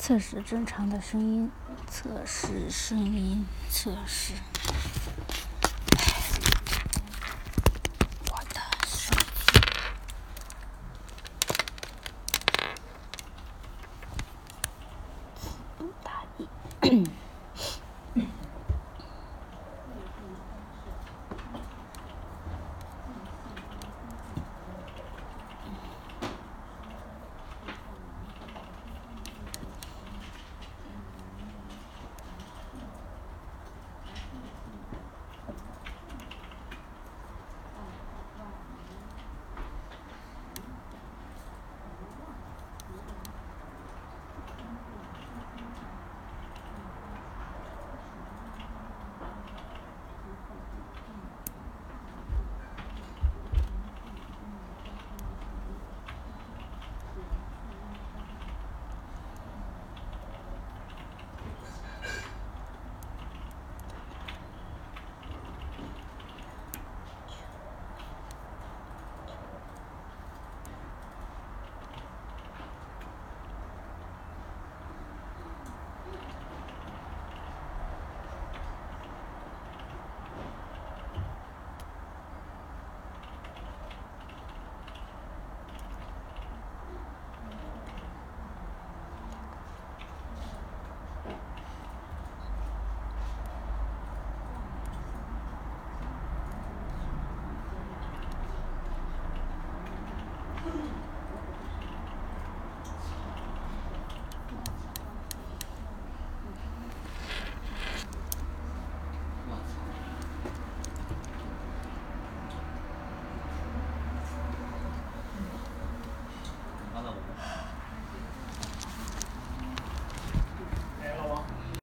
[0.00, 1.50] 测试正常的声音
[1.86, 4.32] 测试声音测试。